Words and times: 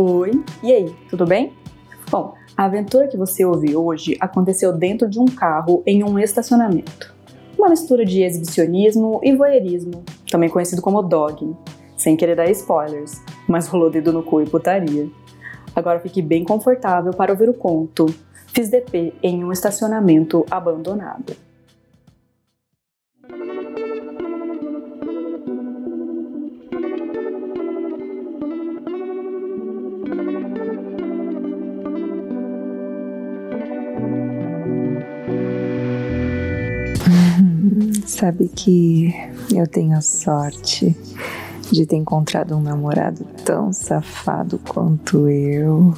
Oi, 0.00 0.30
e 0.62 0.72
aí, 0.72 0.94
tudo 1.10 1.26
bem? 1.26 1.52
Bom, 2.08 2.32
a 2.56 2.66
aventura 2.66 3.08
que 3.08 3.16
você 3.16 3.44
ouviu 3.44 3.84
hoje 3.84 4.16
aconteceu 4.20 4.72
dentro 4.72 5.10
de 5.10 5.18
um 5.18 5.24
carro 5.24 5.82
em 5.84 6.04
um 6.04 6.20
estacionamento. 6.20 7.12
Uma 7.58 7.68
mistura 7.68 8.04
de 8.04 8.22
exibicionismo 8.22 9.18
e 9.24 9.34
voyeurismo, 9.34 10.04
também 10.30 10.48
conhecido 10.48 10.80
como 10.80 11.02
dogging. 11.02 11.56
Sem 11.96 12.16
querer 12.16 12.36
dar 12.36 12.48
spoilers, 12.48 13.20
mas 13.48 13.66
rolou 13.66 13.90
dedo 13.90 14.12
no 14.12 14.22
cu 14.22 14.40
e 14.40 14.48
putaria. 14.48 15.10
Agora 15.74 15.98
fique 15.98 16.22
bem 16.22 16.44
confortável 16.44 17.12
para 17.12 17.32
ouvir 17.32 17.48
o 17.48 17.54
conto 17.54 18.06
Fiz 18.54 18.70
DP 18.70 19.14
em 19.22 19.44
um 19.44 19.52
estacionamento 19.52 20.46
abandonado. 20.48 21.47
Sabe 38.18 38.48
que 38.48 39.14
eu 39.54 39.64
tenho 39.68 39.96
a 39.96 40.00
sorte 40.00 40.92
de 41.70 41.86
ter 41.86 41.94
encontrado 41.94 42.56
um 42.56 42.60
namorado 42.60 43.24
tão 43.44 43.72
safado 43.72 44.58
quanto 44.58 45.28
eu, 45.28 45.94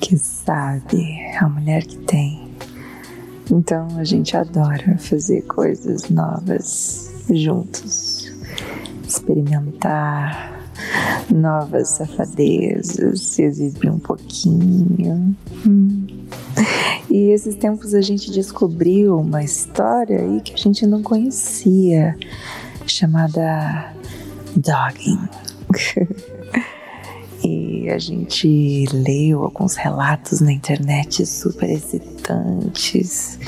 que 0.00 0.18
sabe 0.18 1.24
a 1.36 1.48
mulher 1.48 1.84
que 1.84 1.98
tem. 1.98 2.48
Então 3.48 3.86
a 3.96 4.02
gente 4.02 4.36
adora 4.36 4.98
fazer 4.98 5.42
coisas 5.42 6.10
novas 6.10 7.08
juntos, 7.30 8.32
experimentar 9.06 10.68
novas 11.32 11.90
safadezas, 11.90 13.38
exibir 13.38 13.92
um 13.92 14.00
pouquinho. 14.00 15.36
Hum. 15.64 16.07
E 17.10 17.30
esses 17.30 17.54
tempos 17.54 17.94
a 17.94 18.02
gente 18.02 18.30
descobriu 18.30 19.18
uma 19.18 19.42
história 19.42 20.20
aí 20.20 20.40
que 20.40 20.52
a 20.52 20.56
gente 20.56 20.86
não 20.86 21.02
conhecia, 21.02 22.14
chamada 22.86 23.94
Dogging. 24.54 25.28
e 27.42 27.88
a 27.88 27.98
gente 27.98 28.84
leu 28.92 29.44
alguns 29.44 29.74
relatos 29.76 30.40
na 30.40 30.52
internet 30.52 31.24
super 31.24 31.70
excitantes 31.70 33.38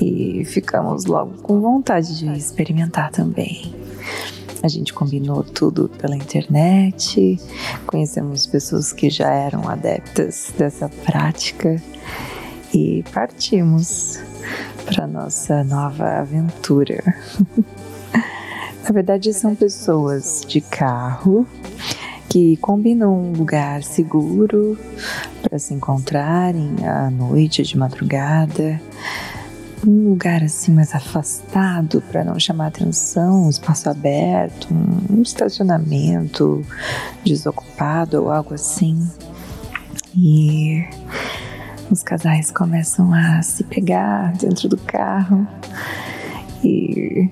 e 0.00 0.44
ficamos 0.46 1.04
logo 1.04 1.42
com 1.42 1.60
vontade 1.60 2.18
de 2.18 2.26
experimentar 2.32 3.10
também. 3.10 3.74
A 4.62 4.68
gente 4.68 4.94
combinou 4.94 5.44
tudo 5.44 5.88
pela 5.98 6.16
internet, 6.16 7.38
conhecemos 7.86 8.46
pessoas 8.46 8.92
que 8.92 9.10
já 9.10 9.30
eram 9.30 9.68
adeptas 9.68 10.52
dessa 10.56 10.88
prática 10.88 11.80
e 12.76 13.02
partimos 13.10 14.20
para 14.84 15.06
nossa 15.06 15.64
nova 15.64 16.18
aventura. 16.18 17.02
Na 18.84 18.90
verdade, 18.92 19.32
são 19.32 19.54
pessoas 19.54 20.44
de 20.46 20.60
carro 20.60 21.46
que 22.28 22.58
combinam 22.58 23.14
um 23.14 23.32
lugar 23.32 23.82
seguro 23.82 24.78
para 25.40 25.58
se 25.58 25.72
encontrarem 25.72 26.76
à 26.86 27.10
noite, 27.10 27.62
de 27.62 27.78
madrugada, 27.78 28.78
um 29.86 30.10
lugar 30.10 30.42
assim 30.42 30.70
mais 30.70 30.94
afastado 30.94 32.02
para 32.02 32.24
não 32.24 32.38
chamar 32.38 32.66
atenção, 32.66 33.46
um 33.46 33.50
espaço 33.50 33.88
aberto, 33.88 34.68
um 35.10 35.22
estacionamento 35.22 36.62
desocupado 37.24 38.22
ou 38.22 38.30
algo 38.30 38.52
assim. 38.52 39.10
E 40.14 40.84
os 41.90 42.02
casais 42.02 42.50
começam 42.50 43.12
a 43.12 43.42
se 43.42 43.64
pegar 43.64 44.32
dentro 44.32 44.68
do 44.68 44.76
carro 44.76 45.46
e 46.64 47.30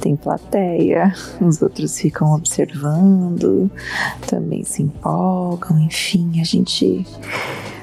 tem 0.00 0.16
plateia, 0.16 1.14
os 1.40 1.60
outros 1.60 1.98
ficam 1.98 2.32
observando, 2.32 3.70
também 4.26 4.64
se 4.64 4.82
empolgam, 4.82 5.78
enfim, 5.78 6.40
a 6.40 6.44
gente 6.44 7.06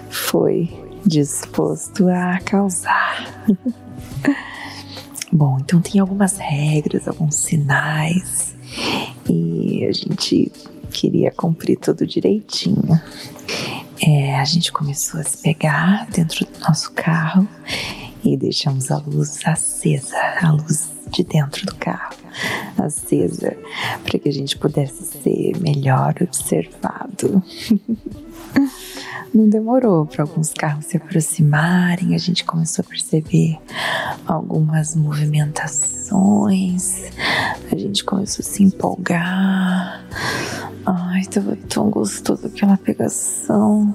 foi 0.09 0.69
disposto 1.05 2.07
a 2.07 2.39
causar. 2.39 3.45
Bom, 5.31 5.57
então 5.59 5.79
tem 5.81 6.01
algumas 6.01 6.37
regras, 6.37 7.07
alguns 7.07 7.35
sinais 7.35 8.55
e 9.29 9.85
a 9.85 9.91
gente 9.91 10.51
queria 10.89 11.31
cumprir 11.31 11.77
tudo 11.77 12.07
direitinho. 12.07 12.99
É, 14.01 14.39
a 14.39 14.45
gente 14.45 14.71
começou 14.71 15.19
a 15.19 15.23
se 15.23 15.37
pegar 15.37 16.07
dentro 16.11 16.45
do 16.45 16.59
nosso 16.59 16.91
carro 16.91 17.47
e 18.23 18.37
deixamos 18.37 18.91
a 18.91 18.97
luz 18.97 19.39
acesa, 19.45 20.15
a 20.41 20.51
luz 20.51 20.89
de 21.11 21.23
dentro 21.23 21.65
do 21.65 21.75
carro 21.75 22.15
acesa, 22.77 23.57
para 24.03 24.19
que 24.19 24.29
a 24.29 24.33
gente 24.33 24.57
pudesse 24.57 25.03
ser 25.03 25.59
melhor 25.59 26.15
observado. 26.21 27.43
Não 29.33 29.49
demorou 29.49 30.05
para 30.05 30.23
alguns 30.23 30.53
carros 30.53 30.85
se 30.85 30.97
aproximarem, 30.97 32.15
a 32.15 32.17
gente 32.17 32.43
começou 32.43 32.83
a 32.83 32.89
perceber 32.89 33.57
algumas 34.25 34.95
movimentações, 34.95 37.03
a 37.71 37.75
gente 37.75 38.03
começou 38.03 38.43
a 38.43 38.49
se 38.49 38.63
empolgar. 38.63 40.03
Ai, 40.89 41.25
tava 41.25 41.57
tão 41.67 41.89
gostoso 41.89 42.47
aquela 42.47 42.77
pegação, 42.77 43.93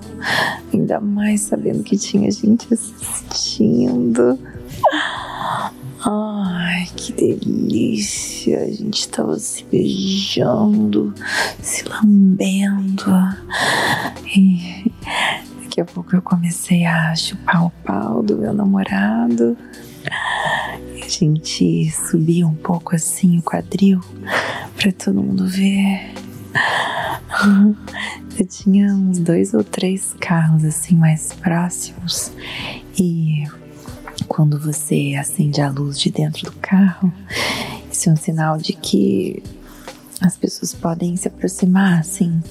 ainda 0.71 1.01
mais 1.01 1.41
sabendo 1.41 1.83
que 1.83 1.97
tinha 1.97 2.31
gente 2.31 2.69
assistindo. 2.71 4.39
Ai, 6.05 6.87
que 6.95 7.15
delícia! 7.15 8.65
A 8.65 8.71
gente 8.71 9.09
tava 9.09 9.39
se 9.39 9.65
beijando, 9.65 11.15
se 11.63 11.83
lambendo. 11.89 13.11
E 14.37 14.93
daqui 15.63 15.81
a 15.81 15.87
pouco 15.87 16.15
eu 16.15 16.21
comecei 16.21 16.85
a 16.85 17.17
chupar 17.17 17.65
o 17.65 17.71
pau 17.71 18.23
do 18.23 18.37
meu 18.37 18.53
namorado. 18.53 19.57
A 21.03 21.09
gente 21.09 21.91
subia 21.91 22.47
um 22.47 22.55
pouco 22.55 22.95
assim 22.95 23.39
o 23.39 23.43
quadril 23.43 23.99
para 24.77 24.93
todo 24.93 25.23
mundo 25.23 25.47
ver. 25.49 26.13
Eu 28.39 28.47
tinha 28.47 28.95
uns 28.95 29.19
dois 29.19 29.53
ou 29.55 29.63
três 29.63 30.15
carros 30.19 30.65
assim 30.65 30.97
mais 30.97 31.33
próximos 31.33 32.33
e 32.99 33.45
quando 34.29 34.59
você 34.59 35.15
acende 35.19 35.61
a 35.61 35.71
luz 35.71 35.99
de 36.01 36.11
dentro 36.11 36.45
do 36.45 36.53
carro, 36.53 37.13
isso 37.91 38.09
é 38.09 38.13
um 38.13 38.17
sinal 38.17 38.57
de 38.57 38.73
que 38.73 39.43
as 40.21 40.37
pessoas 40.37 40.73
podem 40.75 41.17
se 41.17 41.29
aproximar 41.29 42.01
assim 42.01 42.43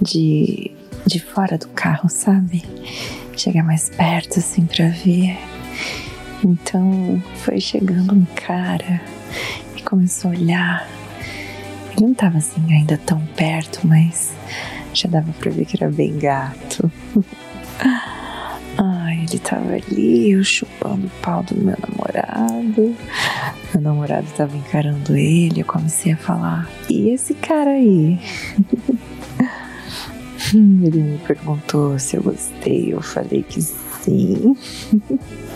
de, 0.00 0.70
de 1.06 1.20
fora 1.20 1.56
do 1.56 1.68
carro, 1.68 2.08
sabe? 2.08 2.62
Chegar 3.36 3.64
mais 3.64 3.88
perto 3.88 4.38
assim 4.38 4.66
para 4.66 4.88
ver. 4.88 5.38
Então 6.44 7.22
foi 7.36 7.60
chegando 7.60 8.14
um 8.14 8.24
cara 8.34 9.00
e 9.76 9.82
começou 9.82 10.30
a 10.30 10.34
olhar. 10.34 10.97
Ele 11.92 12.06
não 12.06 12.14
tava 12.14 12.38
assim 12.38 12.72
ainda 12.72 12.98
tão 12.98 13.20
perto, 13.36 13.86
mas 13.86 14.32
já 14.92 15.08
dava 15.08 15.32
pra 15.32 15.50
ver 15.50 15.64
que 15.64 15.82
era 15.82 15.90
bem 15.90 16.18
gato. 16.18 16.90
Ele 19.28 19.38
tava 19.40 19.74
ali, 19.74 20.30
eu 20.30 20.42
chupando 20.42 21.06
o 21.06 21.10
pau 21.20 21.42
do 21.42 21.54
meu 21.54 21.76
namorado. 21.86 22.96
Meu 23.74 23.82
namorado 23.82 24.26
tava 24.34 24.56
encarando 24.56 25.14
ele. 25.14 25.60
Eu 25.60 25.66
comecei 25.66 26.12
a 26.12 26.16
falar: 26.16 26.66
E 26.88 27.10
esse 27.10 27.34
cara 27.34 27.72
aí? 27.72 28.18
ele 30.54 31.02
me 31.02 31.18
perguntou 31.18 31.98
se 31.98 32.16
eu 32.16 32.22
gostei. 32.22 32.94
Eu 32.94 33.02
falei 33.02 33.42
que 33.42 33.60
sim. 33.60 34.56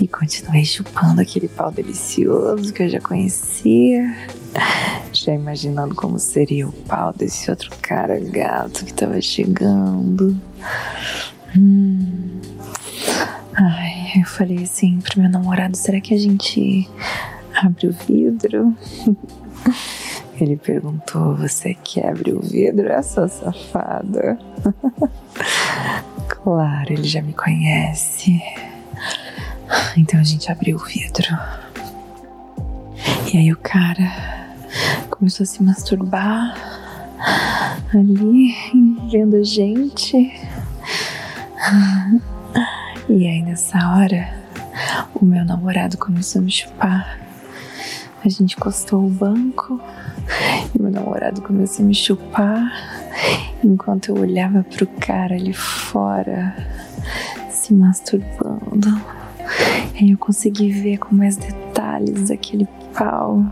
e 0.00 0.06
continuei 0.06 0.64
chupando 0.64 1.20
aquele 1.20 1.48
pau 1.48 1.70
delicioso 1.70 2.72
que 2.72 2.82
eu 2.82 2.88
já 2.88 3.00
conhecia, 3.00 4.14
já 5.12 5.32
imaginando 5.32 5.94
como 5.94 6.18
seria 6.18 6.68
o 6.68 6.72
pau 6.72 7.12
desse 7.12 7.50
outro 7.50 7.70
cara 7.80 8.18
gato 8.20 8.84
que 8.84 8.92
tava 8.92 9.20
chegando. 9.20 10.38
Hum. 11.56 12.40
Ai, 13.54 14.20
eu 14.20 14.26
falei 14.26 14.62
assim 14.62 15.00
pro 15.00 15.20
meu 15.20 15.30
namorado: 15.30 15.76
será 15.76 16.00
que 16.00 16.14
a 16.14 16.18
gente 16.18 16.88
abre 17.54 17.88
o 17.88 17.92
vidro? 17.92 18.76
Ele 20.38 20.56
perguntou: 20.56 21.34
Você 21.36 21.74
quer 21.74 22.10
abrir 22.10 22.34
o 22.34 22.40
vidro? 22.40 22.88
Essa 22.88 23.26
safada. 23.26 24.38
claro, 26.28 26.92
ele 26.92 27.04
já 27.04 27.22
me 27.22 27.32
conhece. 27.32 28.38
Então 29.96 30.20
a 30.20 30.24
gente 30.24 30.50
abriu 30.50 30.76
o 30.76 30.84
vidro. 30.84 31.26
E 33.32 33.38
aí 33.38 33.52
o 33.52 33.56
cara 33.56 34.54
começou 35.10 35.44
a 35.44 35.46
se 35.46 35.62
masturbar 35.62 36.54
ali 37.94 38.54
vendo 39.10 39.36
a 39.36 39.42
gente. 39.42 40.16
E 43.08 43.26
aí 43.26 43.42
nessa 43.42 43.78
hora, 43.90 44.28
o 45.14 45.24
meu 45.24 45.44
namorado 45.44 45.96
começou 45.96 46.40
a 46.40 46.44
me 46.44 46.50
chupar. 46.50 47.18
A 48.24 48.28
gente 48.28 48.54
encostou 48.56 49.06
o 49.06 49.10
banco 49.10 49.80
e 50.74 50.82
meu 50.82 50.90
namorado 50.90 51.40
começou 51.42 51.84
a 51.84 51.88
me 51.88 51.94
chupar 51.94 52.72
enquanto 53.62 54.08
eu 54.08 54.18
olhava 54.18 54.64
pro 54.64 54.86
cara 54.86 55.34
ali 55.34 55.52
fora 55.52 56.54
se 57.50 57.72
masturbando. 57.72 59.15
E 59.94 60.04
aí 60.04 60.10
eu 60.10 60.18
consegui 60.18 60.70
ver 60.70 60.98
com 60.98 61.14
mais 61.14 61.36
detalhes 61.36 62.30
aquele 62.30 62.68
pau 62.96 63.44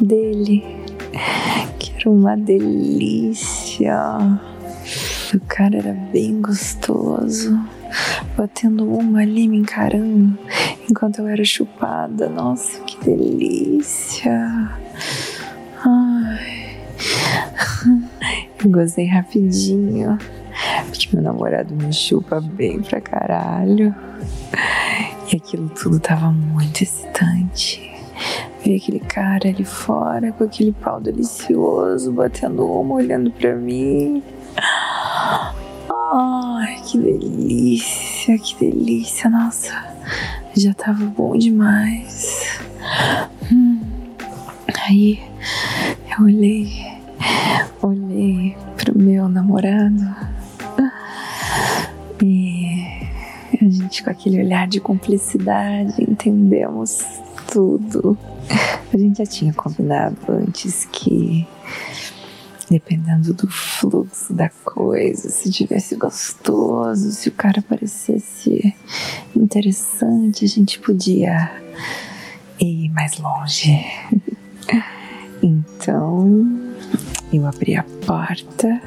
dele, 0.00 0.64
que 1.78 1.92
era 1.96 2.10
uma 2.10 2.36
delícia. 2.36 3.96
O 5.34 5.40
cara 5.46 5.76
era 5.78 5.92
bem 5.92 6.40
gostoso, 6.40 7.58
batendo 8.36 8.84
uma 8.84 9.20
ali 9.20 9.46
me 9.46 9.58
encarando 9.58 10.36
enquanto 10.88 11.20
eu 11.20 11.28
era 11.28 11.44
chupada. 11.44 12.28
Nossa, 12.28 12.80
que 12.80 12.98
delícia! 13.04 14.70
Ai. 15.84 16.80
Eu 18.62 18.70
gostei 18.70 19.06
rapidinho, 19.06 20.18
porque 20.88 21.08
meu 21.12 21.22
namorado 21.22 21.74
me 21.74 21.92
chupa 21.92 22.40
bem 22.40 22.80
pra 22.82 23.00
caralho. 23.00 23.94
E 25.32 25.36
aquilo 25.36 25.68
tudo 25.68 26.00
tava 26.00 26.30
muito 26.30 26.82
excitante. 26.82 27.90
Ver 28.64 28.76
aquele 28.76 29.00
cara 29.00 29.48
ali 29.48 29.64
fora 29.64 30.32
com 30.32 30.44
aquele 30.44 30.72
pau 30.72 31.00
delicioso, 31.00 32.12
batendo 32.12 32.66
uma, 32.66 32.96
olhando 32.96 33.30
pra 33.30 33.54
mim. 33.54 34.22
Ai, 36.12 36.80
que 36.84 36.98
delícia, 36.98 38.38
que 38.38 38.56
delícia, 38.58 39.30
nossa. 39.30 39.72
Já 40.56 40.74
tava 40.74 41.04
bom 41.04 41.36
demais. 41.36 42.58
Hum. 43.52 43.80
Aí 44.88 45.22
eu 46.18 46.24
olhei, 46.24 46.70
olhei 47.82 48.56
pro 48.76 48.98
meu 48.98 49.28
namorado 49.28 50.29
com 53.98 54.10
aquele 54.10 54.40
olhar 54.40 54.68
de 54.68 54.80
cumplicidade 54.80 56.02
entendemos 56.02 57.04
tudo. 57.50 58.16
A 58.92 58.96
gente 58.96 59.18
já 59.18 59.26
tinha 59.26 59.52
combinado 59.52 60.16
antes 60.28 60.86
que 60.92 61.46
dependendo 62.70 63.34
do 63.34 63.48
fluxo 63.48 64.32
da 64.32 64.48
coisa, 64.64 65.28
se 65.28 65.50
tivesse 65.50 65.96
gostoso, 65.96 67.10
se 67.10 67.28
o 67.28 67.32
cara 67.32 67.60
parecesse 67.60 68.72
interessante, 69.34 70.44
a 70.44 70.48
gente 70.48 70.78
podia 70.78 71.50
ir 72.60 72.88
mais 72.90 73.18
longe. 73.18 73.84
Então, 75.42 76.70
eu 77.32 77.46
abri 77.46 77.74
a 77.74 77.82
porta 78.06 78.80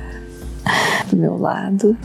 do 1.10 1.18
meu 1.18 1.38
lado 1.38 1.98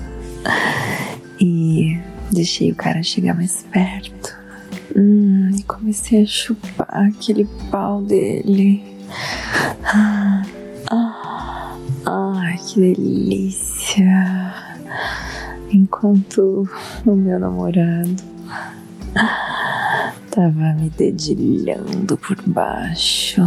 e 1.41 2.01
deixei 2.33 2.71
o 2.71 2.75
cara 2.75 3.03
chegar 3.03 3.35
mais 3.35 3.65
perto. 3.71 4.37
Hum, 4.97 5.51
e 5.57 5.63
comecei 5.65 6.23
a 6.23 6.27
chupar 6.27 6.89
aquele 6.91 7.47
pau 7.71 8.03
dele. 8.03 8.83
Ah, 9.85 10.43
Ai, 12.11 12.57
que 12.57 12.81
delícia! 12.81 14.55
Enquanto 15.71 16.67
o 17.05 17.15
meu 17.15 17.39
namorado 17.39 18.17
tava 20.31 20.73
me 20.73 20.89
dedilhando 20.89 22.17
por 22.17 22.41
baixo, 22.47 23.43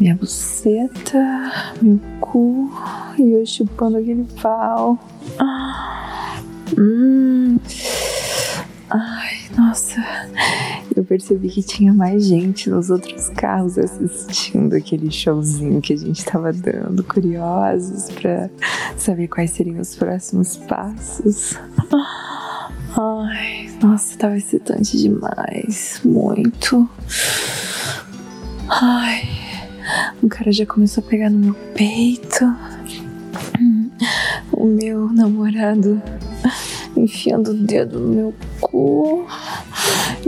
minha 0.00 0.14
buceta, 0.14 1.52
meu 1.82 2.00
cu 2.20 2.70
e 3.18 3.32
eu 3.32 3.44
chupando 3.44 3.98
aquele 3.98 4.26
pau. 4.40 4.98
Hum. 6.78 7.25
Ai, 8.88 9.36
nossa, 9.56 10.00
eu 10.94 11.04
percebi 11.04 11.48
que 11.48 11.62
tinha 11.62 11.92
mais 11.92 12.24
gente 12.24 12.70
nos 12.70 12.88
outros 12.88 13.28
carros 13.30 13.76
assistindo 13.76 14.74
aquele 14.74 15.10
showzinho 15.10 15.80
que 15.80 15.92
a 15.92 15.96
gente 15.96 16.20
estava 16.20 16.52
dando, 16.52 17.02
curiosos 17.02 18.08
para 18.12 18.48
saber 18.96 19.26
quais 19.26 19.50
seriam 19.50 19.80
os 19.80 19.96
próximos 19.96 20.56
passos. 20.56 21.58
Ai, 22.96 23.68
nossa, 23.82 24.16
tava 24.16 24.36
excitante 24.36 24.96
demais, 24.96 26.00
muito. 26.04 26.88
Ai, 28.68 29.28
o 30.22 30.28
cara 30.28 30.52
já 30.52 30.64
começou 30.64 31.04
a 31.04 31.06
pegar 31.06 31.28
no 31.28 31.38
meu 31.38 31.54
peito. 31.74 32.44
O 34.52 34.64
meu 34.64 35.12
namorado 35.12 36.00
enfiando 37.00 37.52
o 37.52 37.54
dedo 37.54 37.98
no 38.00 38.08
meu 38.08 38.34
cu 38.60 39.26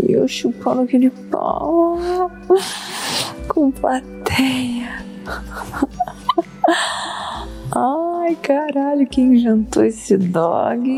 e 0.03 0.13
eu 0.13 0.29
chupando 0.29 0.83
aquele 0.83 1.11
pau 1.11 1.99
com 3.49 3.71
plateia. 3.71 5.05
Ai, 7.71 8.35
caralho, 8.37 9.07
quem 9.07 9.39
jantou 9.39 9.85
esse 9.85 10.17
dog? 10.17 10.89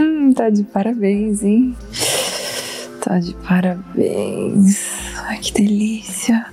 Hum, 0.00 0.32
tá 0.32 0.50
de 0.50 0.64
parabéns, 0.64 1.42
hein? 1.42 1.76
Tá 3.00 3.18
de 3.18 3.34
parabéns. 3.34 4.78
Ai, 5.26 5.38
que 5.38 5.52
delícia. 5.52 6.46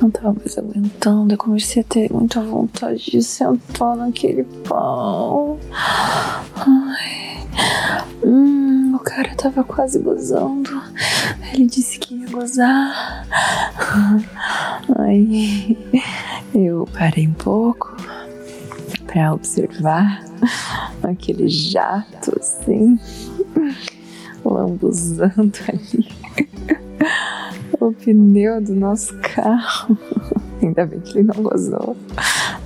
Não 0.00 0.10
tava 0.10 0.32
mais 0.32 0.56
aguentando. 0.56 1.34
Eu 1.34 1.38
comecei 1.38 1.82
a 1.82 1.84
ter 1.84 2.10
muita 2.12 2.40
vontade 2.40 3.10
de 3.10 3.22
sentar 3.22 3.96
naquele 3.96 4.44
pau. 4.66 5.58
Ai. 6.56 6.89
Hum, 8.24 8.94
o 8.94 8.98
cara 8.98 9.34
tava 9.34 9.64
quase 9.64 9.98
gozando. 9.98 10.70
Ele 11.52 11.66
disse 11.66 11.98
que 11.98 12.14
ia 12.14 12.28
gozar. 12.28 13.26
Aí 14.98 15.76
eu 16.54 16.88
parei 16.92 17.26
um 17.26 17.32
pouco 17.32 17.96
para 19.06 19.32
observar 19.32 20.24
aquele 21.02 21.48
jato 21.48 22.36
assim, 22.38 22.98
lambuzando 24.44 25.58
ali 25.68 26.08
o 27.80 27.92
pneu 27.92 28.60
do 28.60 28.74
nosso 28.74 29.16
carro. 29.18 29.98
Ainda 30.62 30.84
bem 30.86 31.00
que 31.00 31.18
ele 31.18 31.32
não 31.34 31.42
gozou 31.42 31.96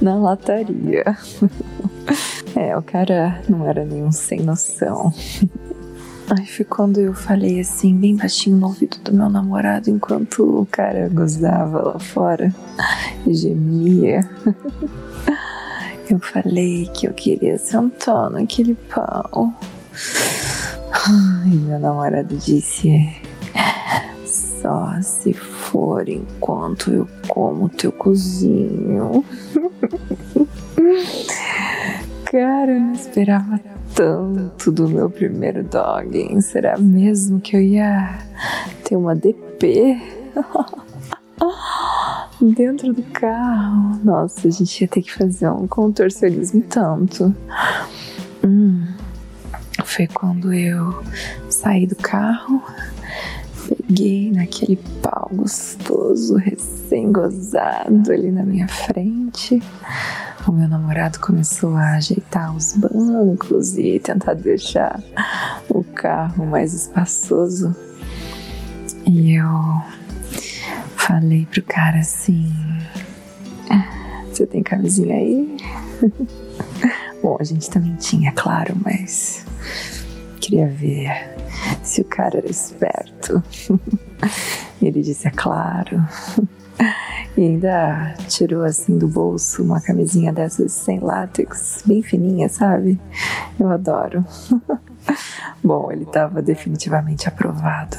na 0.00 0.16
lataria. 0.16 1.16
É, 2.56 2.76
o 2.76 2.82
cara 2.82 3.40
não 3.49 3.68
era 3.68 3.84
nenhum 3.84 4.12
sem 4.12 4.40
noção. 4.40 5.12
Aí 6.30 6.46
foi 6.46 6.64
quando 6.64 7.00
eu 7.00 7.12
falei 7.12 7.61
assim, 7.61 7.94
bem 7.94 8.16
baixinho 8.16 8.56
no 8.56 8.68
ouvido 8.68 8.99
do 9.04 9.12
meu 9.12 9.28
namorado, 9.28 9.90
enquanto 9.90 10.62
o 10.62 10.66
cara 10.66 11.08
gozava 11.08 11.82
lá 11.82 11.99
fora 11.99 12.54
e 13.26 13.34
gemia. 13.34 14.20
Eu 16.08 16.18
falei 16.18 16.87
que 16.94 17.06
eu 17.06 17.14
queria 17.14 17.58
sentar 17.58 18.30
naquele 18.30 18.75
pau. 18.75 19.52
E 21.46 21.56
meu 21.56 21.78
namorado 21.78 22.37
disse: 22.37 23.11
Só 24.26 25.00
se 25.00 25.32
for 25.32 26.08
enquanto 26.08 26.90
eu 26.90 27.08
como 27.26 27.68
teu 27.68 27.90
cozinho. 27.90 29.25
Cara, 32.34 32.72
eu 32.72 32.80
não 32.80 32.92
esperava 32.94 33.60
tanto 33.94 34.72
do 34.72 34.88
meu 34.88 35.08
primeiro 35.08 35.62
dog. 35.62 36.42
Será 36.42 36.76
mesmo 36.76 37.40
que 37.40 37.54
eu 37.54 37.62
ia 37.62 38.18
ter 38.82 38.96
uma 38.96 39.14
DP? 39.14 39.96
Dentro 42.42 42.92
do 42.92 43.04
carro. 43.04 44.00
Nossa, 44.02 44.48
a 44.48 44.50
gente 44.50 44.80
ia 44.80 44.88
ter 44.88 45.02
que 45.02 45.12
fazer 45.12 45.48
um 45.48 45.68
contorcionismo 45.68 46.60
tanto. 46.62 47.32
Hum, 48.44 48.84
foi 49.84 50.08
quando 50.08 50.52
eu 50.52 51.04
saí 51.48 51.86
do 51.86 51.94
carro, 51.94 52.60
peguei 53.68 54.32
naquele 54.32 54.74
pau 55.00 55.30
gostoso, 55.32 56.34
recém-gozado 56.34 58.10
ali 58.10 58.32
na 58.32 58.42
minha 58.42 58.66
frente 58.66 59.62
o 60.46 60.52
meu 60.52 60.68
namorado 60.68 61.18
começou 61.20 61.74
a 61.76 61.94
ajeitar 61.94 62.54
os 62.54 62.74
bancos 62.74 63.76
e 63.78 63.98
tentar 63.98 64.34
deixar 64.34 65.02
o 65.68 65.82
carro 65.82 66.46
mais 66.46 66.74
espaçoso. 66.74 67.74
E 69.06 69.34
eu 69.34 69.82
falei 70.96 71.46
pro 71.46 71.62
cara 71.62 72.00
assim: 72.00 72.52
Você 74.30 74.46
tem 74.46 74.62
camisinha 74.62 75.16
aí? 75.16 75.56
Bom, 77.22 77.36
a 77.40 77.44
gente 77.44 77.70
também 77.70 77.94
tinha, 77.96 78.32
claro, 78.32 78.76
mas 78.84 79.46
queria 80.40 80.66
ver 80.66 81.08
se 81.82 82.02
o 82.02 82.04
cara 82.04 82.38
era 82.38 82.50
esperto. 82.50 83.42
Ele 84.82 85.02
disse, 85.02 85.26
é 85.26 85.30
claro. 85.30 86.04
E 87.36 87.40
ainda 87.40 88.14
tirou 88.28 88.64
assim 88.64 88.96
do 88.96 89.08
bolso 89.08 89.62
uma 89.62 89.80
camisinha 89.80 90.32
dessas 90.32 90.72
sem 90.72 91.00
látex, 91.00 91.82
bem 91.84 92.02
fininha, 92.02 92.48
sabe? 92.48 93.00
Eu 93.58 93.70
adoro. 93.70 94.24
Bom, 95.62 95.90
ele 95.90 96.04
estava 96.04 96.40
definitivamente 96.40 97.28
aprovado. 97.28 97.96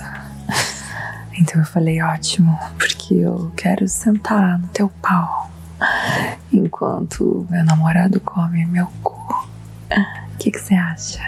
Então 1.38 1.60
eu 1.60 1.65
falei, 1.65 2.01
ótimo, 2.01 2.58
porque 2.77 3.15
eu 3.15 3.51
quero 3.58 3.88
sentar 3.89 4.58
no 4.58 4.70
teu 4.70 4.88
pau 5.01 5.51
enquanto 6.51 7.46
meu 7.50 7.63
namorado 7.65 8.22
come 8.22 8.65
meu 8.65 8.88
cu. 9.04 9.50
O 10.34 10.38
que 10.38 10.58
você 10.58 10.75
acha? 10.75 11.20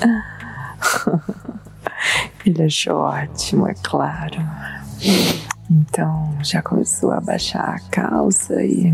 Ele 2.46 2.62
achou 2.62 3.00
ótimo, 3.00 3.68
é 3.68 3.74
claro. 3.82 4.40
Então 5.70 6.34
já 6.42 6.60
começou 6.60 7.12
a 7.12 7.20
baixar 7.20 7.76
a 7.76 7.80
calça 7.90 8.60
e 8.64 8.92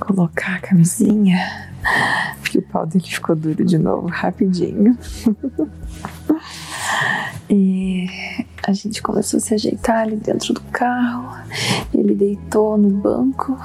colocar 0.00 0.56
a 0.56 0.60
camisinha, 0.60 1.38
porque 2.40 2.58
o 2.58 2.62
pau 2.62 2.84
dele 2.84 3.04
ficou 3.04 3.36
duro 3.36 3.64
de 3.64 3.78
novo 3.78 4.08
rapidinho. 4.08 4.98
e 7.48 8.08
a 8.66 8.72
gente 8.72 9.00
começou 9.00 9.38
a 9.38 9.40
se 9.40 9.54
ajeitar 9.54 9.98
ali 9.98 10.16
dentro 10.16 10.54
do 10.54 10.60
carro. 10.72 11.38
Ele 11.94 12.16
deitou 12.16 12.76
no 12.76 12.90
banco. 12.90 13.56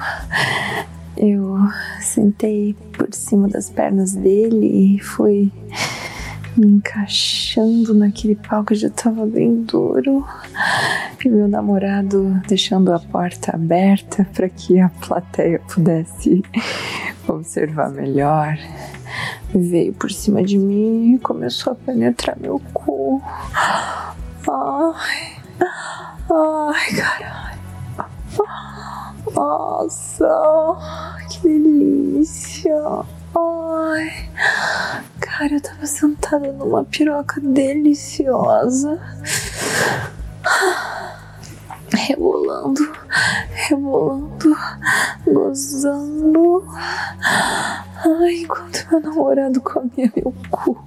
Eu 1.16 1.58
sentei 2.00 2.74
por 2.92 3.12
cima 3.12 3.48
das 3.48 3.68
pernas 3.68 4.12
dele 4.12 4.94
e 4.94 5.00
fui 5.00 5.50
me 6.56 6.66
encaixando 6.66 7.94
naquele 7.94 8.36
pau 8.36 8.64
que 8.64 8.74
já 8.74 8.88
estava 8.88 9.26
bem 9.26 9.62
duro. 9.62 10.26
E 11.24 11.28
meu 11.28 11.48
namorado 11.48 12.40
deixando 12.46 12.92
a 12.92 12.98
porta 12.98 13.54
aberta 13.54 14.26
para 14.34 14.48
que 14.48 14.78
a 14.78 14.88
plateia 14.88 15.60
pudesse 15.72 16.42
observar 17.26 17.90
melhor. 17.90 18.58
Veio 19.54 19.92
por 19.92 20.10
cima 20.10 20.42
de 20.42 20.58
mim 20.58 21.14
e 21.14 21.18
começou 21.18 21.72
a 21.72 21.76
penetrar 21.76 22.36
meu 22.38 22.60
cu. 22.72 23.22
Ai, 24.46 25.36
ai, 26.30 26.94
caralho. 26.96 27.54
Nossa, 29.34 30.28
que 31.30 31.40
delícia. 31.48 32.74
Ai, 33.36 34.28
cara, 35.36 35.54
eu 35.54 35.60
tava 35.60 35.84
sentada 35.84 36.52
numa 36.52 36.84
piroca 36.84 37.40
deliciosa. 37.40 39.00
Rebolando, 41.92 42.80
rebolando, 43.50 44.56
gozando. 45.26 46.64
Ai, 47.20 48.42
enquanto 48.42 48.86
meu 48.90 49.00
namorado 49.00 49.60
comia 49.60 50.12
meu 50.14 50.32
cu. 50.50 50.84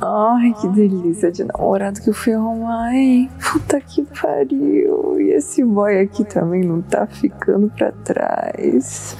Ai, 0.00 0.54
que 0.60 0.68
delícia 0.68 1.32
de 1.32 1.42
namorado 1.42 2.00
que 2.00 2.10
eu 2.10 2.14
fui 2.14 2.34
arrumar, 2.34 2.94
hein? 2.94 3.28
Puta 3.50 3.80
que 3.80 4.04
pariu. 4.04 5.20
E 5.20 5.30
esse 5.32 5.64
boy 5.64 5.98
aqui 6.00 6.24
também 6.24 6.62
não 6.62 6.80
tá 6.82 7.04
ficando 7.06 7.68
pra 7.70 7.90
trás. 7.90 9.16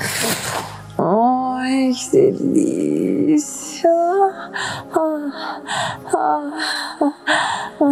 Ai, 0.97 1.30
que 1.61 2.11
delícia! 2.13 3.91
Ah, 4.93 5.63
ah, 6.15 6.51
ah. 7.01 7.15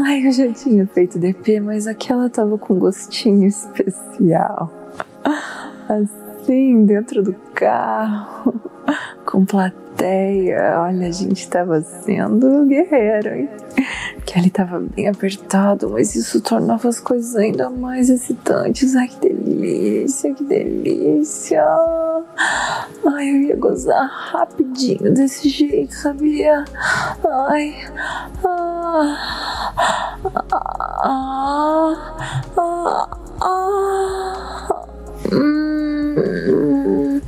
Ai, 0.06 0.26
eu 0.26 0.32
já 0.32 0.52
tinha 0.52 0.86
feito 0.86 1.18
DP, 1.18 1.60
mas 1.60 1.86
aquela 1.86 2.30
tava 2.30 2.56
com 2.56 2.78
gostinho 2.78 3.46
especial. 3.46 4.72
Assim, 5.88 6.84
dentro 6.84 7.22
do 7.22 7.34
carro, 7.54 8.54
com 9.26 9.44
plateia. 9.44 10.80
Olha, 10.80 11.08
a 11.08 11.12
gente 11.12 11.48
tava 11.48 11.80
sendo 11.82 12.64
guerreiro, 12.66 13.34
hein? 13.34 13.48
Que 14.28 14.38
ele 14.38 14.50
tava 14.50 14.78
bem 14.78 15.08
apertado, 15.08 15.88
mas 15.88 16.14
isso 16.14 16.42
tornava 16.42 16.86
as 16.86 17.00
coisas 17.00 17.34
ainda 17.34 17.70
mais 17.70 18.10
excitantes. 18.10 18.94
Ai, 18.94 19.08
que 19.08 19.20
delícia, 19.20 20.34
que 20.34 20.44
delícia! 20.44 21.64
Ai, 23.06 23.30
eu 23.30 23.36
ia 23.36 23.56
gozar 23.56 24.06
rapidinho 24.06 25.14
desse 25.14 25.48
jeito, 25.48 25.94
sabia? 25.94 26.62
Ai, 27.26 27.74
ah, 28.44 29.16
ah, 30.34 30.76
ah, 32.58 33.08
ah, 33.40 34.86
hum. 35.32 37.20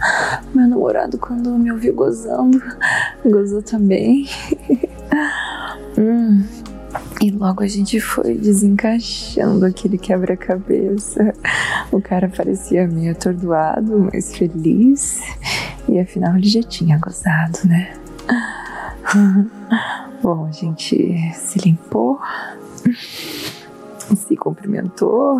Meu 0.54 0.68
namorado, 0.68 1.16
quando 1.16 1.48
me 1.52 1.72
ouviu 1.72 1.94
gozando, 1.94 2.60
gozou 3.24 3.62
também. 3.62 4.26
Logo 7.40 7.62
a 7.64 7.66
gente 7.66 7.98
foi 7.98 8.36
desencaixando 8.36 9.64
aquele 9.64 9.96
quebra-cabeça. 9.96 11.32
O 11.90 12.00
cara 12.00 12.28
parecia 12.28 12.86
meio 12.86 13.12
atordoado, 13.12 14.10
mas 14.12 14.36
feliz. 14.36 15.22
E 15.88 15.98
afinal 15.98 16.36
ele 16.36 16.46
já 16.46 16.62
tinha 16.62 16.98
gozado, 16.98 17.58
né? 17.64 17.94
Bom, 20.22 20.46
a 20.46 20.52
gente 20.52 21.32
se 21.32 21.58
limpou, 21.60 22.20
se 24.14 24.36
cumprimentou. 24.36 25.38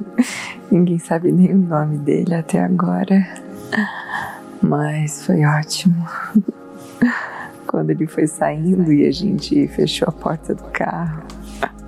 Ninguém 0.70 0.98
sabe 0.98 1.32
nem 1.32 1.54
o 1.54 1.58
nome 1.58 1.96
dele 1.96 2.34
até 2.34 2.62
agora. 2.62 3.26
Mas 4.60 5.24
foi 5.24 5.44
ótimo 5.46 6.06
quando 7.72 7.88
ele 7.88 8.06
foi 8.06 8.26
saindo 8.26 8.92
e 8.92 9.06
a 9.06 9.10
gente 9.10 9.66
fechou 9.68 10.06
a 10.06 10.12
porta 10.12 10.54
do 10.54 10.64
carro. 10.64 11.22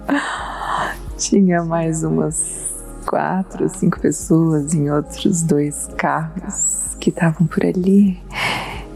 Tinha 1.19 1.63
mais 1.63 2.03
umas 2.03 2.73
quatro 3.07 3.69
cinco 3.69 4.01
pessoas 4.01 4.73
em 4.73 4.91
outros 4.91 5.43
dois 5.43 5.87
carros 5.99 6.97
que 6.99 7.11
estavam 7.11 7.47
por 7.47 7.63
ali 7.63 8.19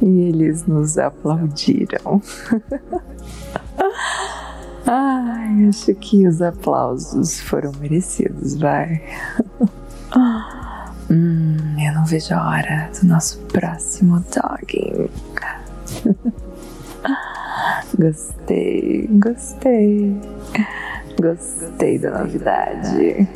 e 0.01 0.21
eles 0.23 0.67
nos 0.67 0.97
aplaudiram. 0.97 2.23
Ai, 4.87 5.69
acho 5.69 5.95
que 5.95 6.27
os 6.27 6.41
aplausos 6.41 7.39
foram 7.41 7.71
merecidos, 7.79 8.57
vai. 8.57 9.03
Hum, 11.11 11.57
eu 11.83 11.95
não 11.95 12.05
vejo 12.05 12.35
a 12.35 12.51
hora 12.51 12.91
do 13.01 13.07
nosso 13.07 13.39
próximo 13.47 14.23
dogging. 14.31 15.09
Gostei, 17.99 19.09
gostei. 19.11 20.17
Gostei 21.21 21.99
da 21.99 22.23
novidade. 22.23 23.27